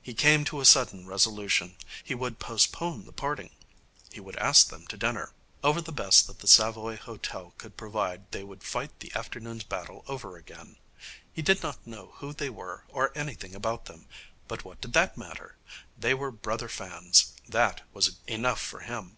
[0.00, 1.74] He came to a sudden resolution.
[2.04, 3.50] He would postpone the parting.
[4.12, 5.32] He would ask them to dinner.
[5.64, 10.04] Over the best that the Savoy Hotel could provide they would fight the afternoon's battle
[10.06, 10.76] over again.
[11.32, 14.06] He did not know who they were or anything about them,
[14.46, 15.56] but what did that matter?
[15.98, 17.32] They were brother fans.
[17.48, 19.16] That was enough for him.